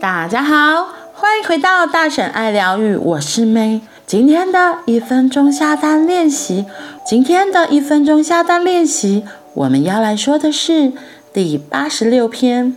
[0.00, 3.82] 大家好，欢迎回到大婶爱疗愈，我是 May。
[4.06, 6.64] 今天的一分钟下单练习，
[7.04, 10.94] 今天的一分钟下单练习，我们要来说的是
[11.34, 12.74] 第八十六篇。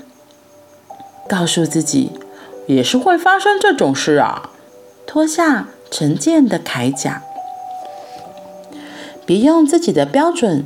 [1.30, 2.12] 告诉自己，
[2.68, 4.50] 也是会发生这种事啊。
[5.08, 7.24] 脱下成见的铠甲，
[9.26, 10.66] 别用自己的标准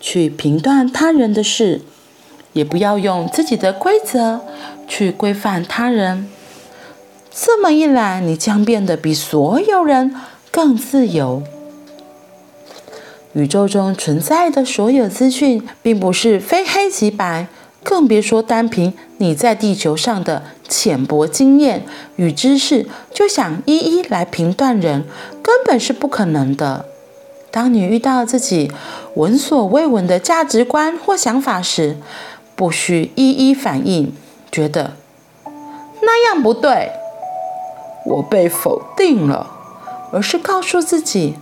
[0.00, 1.82] 去评断他人的事，
[2.54, 4.40] 也不要用自己的规则。
[4.86, 6.28] 去规范他人，
[7.32, 10.14] 这么一来，你将变得比所有人
[10.50, 11.42] 更自由。
[13.32, 17.46] 宇宙中存在的所有资讯，并不是非黑即白，
[17.82, 25.04] 更别说单凭你在地球上的浅薄经验与知识，就想一一来评断人，
[25.42, 26.84] 根本是不可能的。
[27.50, 28.70] 当你遇到自己
[29.14, 31.96] 闻所未闻的价值观或想法时，
[32.54, 34.14] 不需一一反应。
[34.50, 34.92] 觉得
[36.02, 36.92] 那样不对，
[38.06, 39.50] 我被否定了，
[40.12, 41.34] 而是告诉自己：“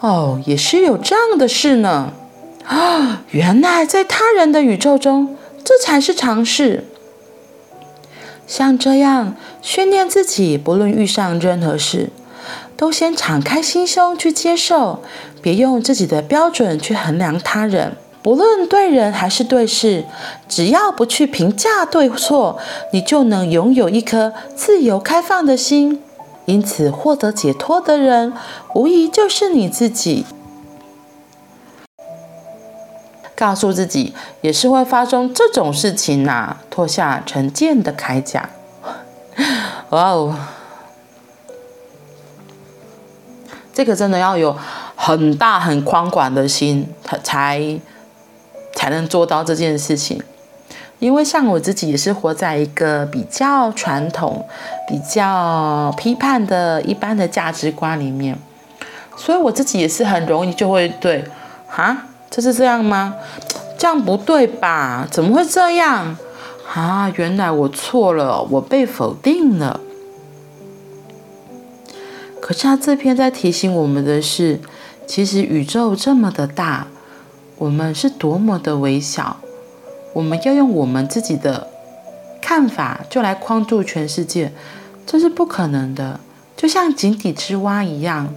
[0.00, 2.12] 哦，也是有这样的事呢。”
[2.68, 6.84] 啊，原来在他人的宇宙中，这才是常识。
[8.46, 12.10] 像这样训练自己，不论遇上任何事，
[12.76, 15.02] 都先敞开心胸去接受，
[15.40, 17.96] 别用自己的标准去衡量他人。
[18.24, 20.04] 无论对人还是对事，
[20.48, 22.58] 只要不去评价对错，
[22.92, 26.02] 你就能拥有一颗自由开放的心。
[26.44, 28.32] 因此，获得解脱的人，
[28.74, 30.26] 无疑就是你自己。
[33.34, 36.60] 告诉自己，也是会发生这种事情呐、啊。
[36.68, 38.50] 脱下成见的铠甲，
[39.90, 40.34] 哇哦，
[43.72, 44.54] 这个真的要有
[44.96, 47.80] 很大很宽广的心，才。
[48.88, 50.18] 才能做到这件事情，
[50.98, 54.46] 因为像我自己也是活在一个比较传统、
[54.88, 58.38] 比较批判的一般的价值观里面，
[59.14, 61.22] 所以我自己也是很容易就会对，
[61.68, 63.14] 啊，这是这样吗？
[63.76, 65.06] 这样不对吧？
[65.10, 66.16] 怎么会这样？
[66.72, 69.80] 啊，原来我错了，我被否定了。
[72.40, 74.58] 可是他这篇在提醒我们的是，
[75.06, 76.86] 其实宇宙这么的大。
[77.58, 79.36] 我们是多么的微小，
[80.12, 81.66] 我们要用我们自己的
[82.40, 84.52] 看法就来框住全世界，
[85.04, 86.20] 这是不可能的。
[86.56, 88.32] 就像井底之蛙一样，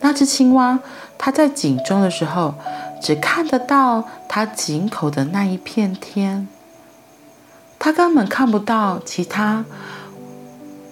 [0.00, 0.78] 那只青蛙，
[1.18, 2.54] 它在井中的时候，
[3.00, 6.48] 只看得到它井口的那一片天，
[7.78, 9.64] 它根本看不到其他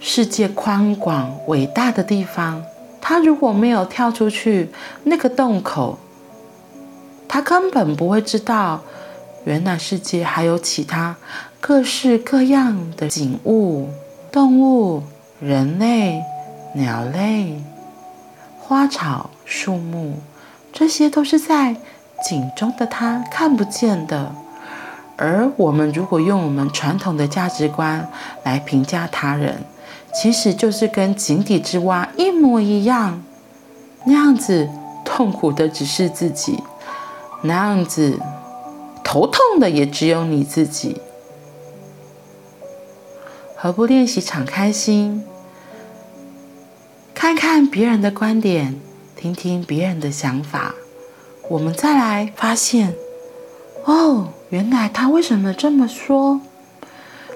[0.00, 2.64] 世界宽广伟大的地方。
[3.00, 4.70] 它如果没有跳出去
[5.04, 5.98] 那个洞口，
[7.34, 8.80] 他根本不会知道，
[9.42, 11.16] 原来世界还有其他
[11.60, 13.88] 各式各样的景物、
[14.30, 15.02] 动物、
[15.40, 16.22] 人类、
[16.74, 17.60] 鸟类、
[18.60, 20.12] 花草、树木，
[20.72, 21.74] 这些都是在
[22.24, 24.32] 井中的他看不见的。
[25.16, 28.08] 而我们如果用我们传统的价值观
[28.44, 29.64] 来评价他人，
[30.14, 33.20] 其实就是跟井底之蛙一模一样，
[34.04, 34.68] 那样子
[35.04, 36.62] 痛苦的只是自己。
[37.46, 38.18] 那样子，
[39.04, 41.02] 头痛的也只有你自己。
[43.54, 45.22] 何不练习敞开心，
[47.14, 48.80] 看看别人的观点，
[49.14, 50.74] 听听别人的想法，
[51.50, 52.94] 我们再来发现，
[53.84, 56.40] 哦，原来他为什么这么说？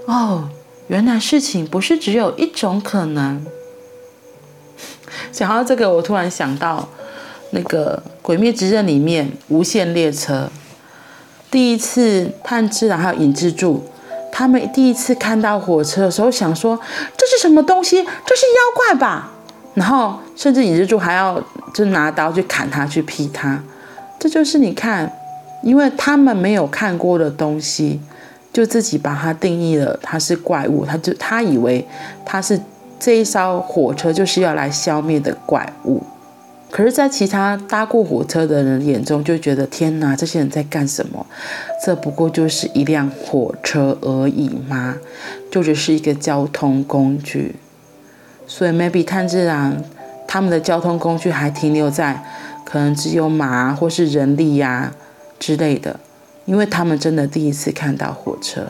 [0.07, 0.49] 哦，
[0.87, 3.45] 原来事情不是只有一种可能。
[5.31, 6.89] 讲到这个，我突然想到。
[7.51, 10.51] 那个《鬼灭之刃》里面，无限列车
[11.51, 13.85] 第一次炭治郎还有影之助，
[14.31, 16.79] 他们第一次看到火车的时候，想说
[17.17, 17.97] 这是什么东西？
[17.97, 19.31] 这是妖怪吧？
[19.75, 21.43] 然后甚至影之助还要
[21.73, 23.63] 就拿刀去砍他，去劈他。
[24.19, 25.11] 这就是你看，
[25.63, 28.01] 因为他们没有看过的东西，
[28.53, 31.87] 就自己把它定义了，它是怪物，他就他以为
[32.27, 32.61] 他是
[32.99, 36.03] 这一艘火车就是要来消灭的怪物。
[36.71, 41.27] 可是，在其他搭过火车的人眼中，就觉得天哪，这些人在干什么？
[41.85, 44.97] 这不过就是一辆火车而已嘛，
[45.51, 47.57] 就只是一个交通工具。
[48.47, 49.83] 所以，maybe 炭治郎
[50.27, 52.23] 他们的交通工具还停留在
[52.65, 54.93] 可能只有马或是人力呀、
[55.39, 55.99] 之类的，
[56.45, 58.67] 因为他们真的第一次看到火车。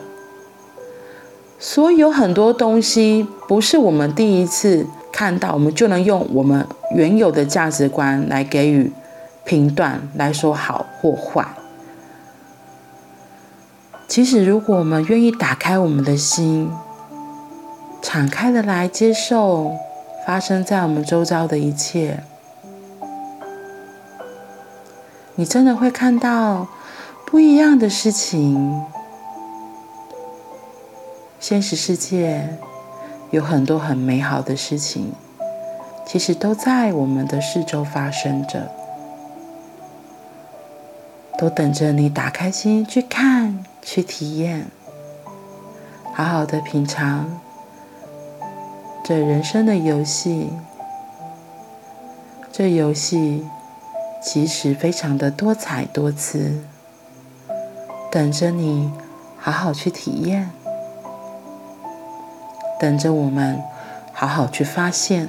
[1.58, 4.86] 所以，有很多东西不是我们第一次。
[5.10, 6.64] 看到我们就能用我们
[6.94, 8.92] 原有的价值观来给予
[9.42, 11.44] 评断，来说好或坏。
[14.06, 16.70] 其实，如果我们愿意打开我们的心，
[18.00, 19.72] 敞开的来接受
[20.24, 22.22] 发生在我们周遭的一切，
[25.34, 26.68] 你真的会看到
[27.26, 28.84] 不一样的事情。
[31.48, 32.58] 现实世界
[33.30, 35.14] 有很多很美好的事情，
[36.06, 38.70] 其实都在我们的四周发生着，
[41.38, 44.66] 都等着你打开心去看、去体验，
[46.12, 47.40] 好好的品尝
[49.02, 50.50] 这人生的游戏。
[52.52, 53.46] 这游戏
[54.22, 56.62] 其实非常的多彩多姿，
[58.12, 58.92] 等着你
[59.38, 60.50] 好好去体验。
[62.78, 63.60] 等着我们
[64.12, 65.28] 好好去发现，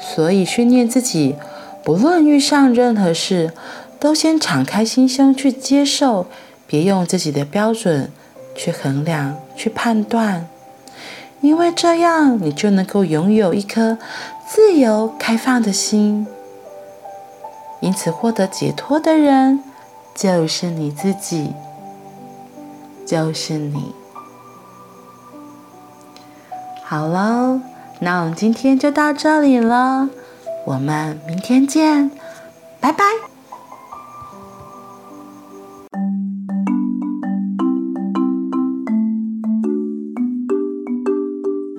[0.00, 1.36] 所以训练自己，
[1.84, 3.52] 不论遇上任何事，
[3.98, 6.26] 都先敞开心胸去接受，
[6.66, 8.10] 别用自己的标准
[8.54, 10.48] 去衡量、去判断，
[11.40, 13.98] 因为这样你就能够拥有一颗
[14.46, 16.26] 自由开放的心。
[17.80, 19.62] 因此，获得解脱的人
[20.14, 21.52] 就是你自己，
[23.06, 23.92] 就是你。
[26.92, 27.58] 好喽，
[28.00, 30.10] 那我们今天就到这里了，
[30.66, 32.10] 我们明天见，
[32.80, 33.31] 拜拜。